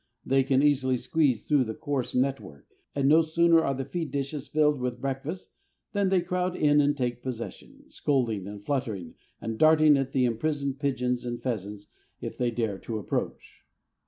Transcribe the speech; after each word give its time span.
They 0.25 0.41
can 0.41 0.63
easily 0.63 0.97
squeeze 0.97 1.45
through 1.47 1.65
the 1.65 1.75
coarse 1.75 2.15
net 2.15 2.39
work, 2.39 2.65
and 2.95 3.07
no 3.07 3.21
sooner 3.21 3.61
are 3.63 3.75
the 3.75 3.85
feed 3.85 4.09
dishes 4.09 4.47
filled 4.47 4.79
with 4.79 4.99
breakfast 4.99 5.51
than 5.93 6.09
they 6.09 6.21
crowd 6.21 6.55
in 6.55 6.81
and 6.81 6.97
take 6.97 7.21
possession, 7.21 7.83
scolding 7.91 8.47
and 8.47 8.65
fluttering 8.65 9.13
and 9.39 9.59
darting 9.59 9.95
at 9.97 10.11
the 10.11 10.25
imprisoned 10.25 10.79
pigeons 10.79 11.23
and 11.23 11.43
pheasants 11.43 11.85
if 12.19 12.35
they 12.35 12.49
dare 12.49 12.79
to 12.79 12.97
approach. 12.97 13.61